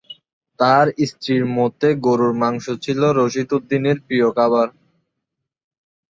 তাঁর 0.59 0.85
স্ত্রীর 1.09 1.43
মতে 1.55 1.89
গরুর 2.05 2.33
মাংস 2.41 2.65
ছিল 2.83 3.01
রশিদ 3.17 3.49
উদ্দিনের 3.57 3.97
প্রিয় 4.05 4.27
খাবার। 4.37 4.67